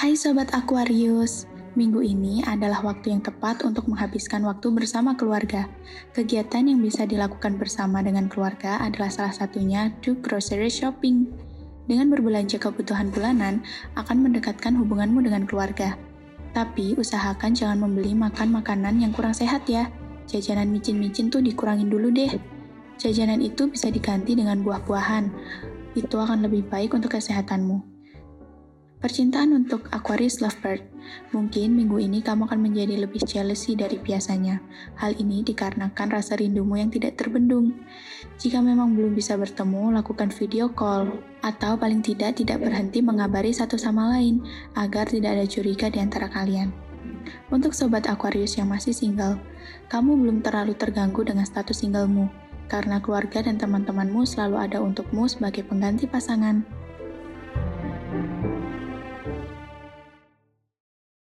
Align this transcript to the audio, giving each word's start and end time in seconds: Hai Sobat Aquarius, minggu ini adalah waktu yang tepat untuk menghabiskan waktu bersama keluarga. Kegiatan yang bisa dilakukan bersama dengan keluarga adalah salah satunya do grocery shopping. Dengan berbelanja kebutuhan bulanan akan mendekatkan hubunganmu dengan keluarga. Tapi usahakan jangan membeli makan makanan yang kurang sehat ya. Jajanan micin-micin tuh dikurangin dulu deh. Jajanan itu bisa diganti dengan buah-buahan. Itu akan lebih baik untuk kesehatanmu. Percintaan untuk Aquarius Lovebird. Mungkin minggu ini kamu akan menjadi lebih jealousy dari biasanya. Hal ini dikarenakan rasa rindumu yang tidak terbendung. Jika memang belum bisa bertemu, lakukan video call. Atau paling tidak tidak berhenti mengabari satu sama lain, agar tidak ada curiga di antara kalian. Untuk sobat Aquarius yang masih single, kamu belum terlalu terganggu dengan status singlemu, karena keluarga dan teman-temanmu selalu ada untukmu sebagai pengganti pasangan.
Hai 0.00 0.16
Sobat 0.16 0.48
Aquarius, 0.56 1.44
minggu 1.76 2.00
ini 2.00 2.40
adalah 2.48 2.80
waktu 2.80 3.12
yang 3.12 3.20
tepat 3.20 3.60
untuk 3.68 3.84
menghabiskan 3.84 4.40
waktu 4.48 4.72
bersama 4.72 5.12
keluarga. 5.12 5.68
Kegiatan 6.16 6.72
yang 6.72 6.80
bisa 6.80 7.04
dilakukan 7.04 7.60
bersama 7.60 8.00
dengan 8.00 8.24
keluarga 8.24 8.80
adalah 8.80 9.12
salah 9.12 9.36
satunya 9.36 9.92
do 10.00 10.16
grocery 10.24 10.72
shopping. 10.72 11.28
Dengan 11.84 12.08
berbelanja 12.08 12.56
kebutuhan 12.56 13.12
bulanan 13.12 13.60
akan 13.92 14.24
mendekatkan 14.24 14.72
hubunganmu 14.72 15.20
dengan 15.20 15.44
keluarga. 15.44 16.00
Tapi 16.56 16.96
usahakan 16.96 17.52
jangan 17.52 17.84
membeli 17.84 18.16
makan 18.16 18.56
makanan 18.56 19.04
yang 19.04 19.12
kurang 19.12 19.36
sehat 19.36 19.68
ya. 19.68 19.92
Jajanan 20.24 20.72
micin-micin 20.72 21.28
tuh 21.28 21.44
dikurangin 21.44 21.92
dulu 21.92 22.08
deh. 22.08 22.40
Jajanan 22.96 23.44
itu 23.44 23.68
bisa 23.68 23.92
diganti 23.92 24.32
dengan 24.32 24.64
buah-buahan. 24.64 25.28
Itu 25.92 26.16
akan 26.16 26.48
lebih 26.48 26.72
baik 26.72 26.96
untuk 26.96 27.20
kesehatanmu. 27.20 27.99
Percintaan 29.00 29.56
untuk 29.56 29.88
Aquarius 29.96 30.44
Lovebird. 30.44 30.84
Mungkin 31.32 31.72
minggu 31.72 32.04
ini 32.04 32.20
kamu 32.20 32.44
akan 32.44 32.60
menjadi 32.60 33.00
lebih 33.00 33.24
jealousy 33.24 33.72
dari 33.72 33.96
biasanya. 33.96 34.60
Hal 35.00 35.16
ini 35.16 35.40
dikarenakan 35.40 36.12
rasa 36.12 36.36
rindumu 36.36 36.76
yang 36.76 36.92
tidak 36.92 37.16
terbendung. 37.16 37.80
Jika 38.36 38.60
memang 38.60 38.92
belum 38.92 39.16
bisa 39.16 39.40
bertemu, 39.40 39.96
lakukan 39.96 40.28
video 40.36 40.68
call. 40.68 41.16
Atau 41.40 41.80
paling 41.80 42.04
tidak 42.04 42.44
tidak 42.44 42.60
berhenti 42.60 43.00
mengabari 43.00 43.56
satu 43.56 43.80
sama 43.80 44.12
lain, 44.12 44.44
agar 44.76 45.08
tidak 45.08 45.32
ada 45.32 45.48
curiga 45.48 45.88
di 45.88 45.96
antara 45.96 46.28
kalian. 46.28 46.68
Untuk 47.48 47.72
sobat 47.72 48.04
Aquarius 48.04 48.60
yang 48.60 48.68
masih 48.68 48.92
single, 48.92 49.40
kamu 49.88 50.12
belum 50.12 50.44
terlalu 50.44 50.76
terganggu 50.76 51.24
dengan 51.24 51.48
status 51.48 51.80
singlemu, 51.80 52.28
karena 52.68 53.00
keluarga 53.00 53.40
dan 53.48 53.56
teman-temanmu 53.56 54.28
selalu 54.28 54.60
ada 54.60 54.84
untukmu 54.84 55.24
sebagai 55.24 55.64
pengganti 55.64 56.04
pasangan. 56.04 56.79